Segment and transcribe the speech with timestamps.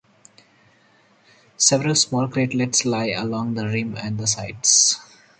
[1.57, 4.99] Several small craterlets lie along the rim and the sides.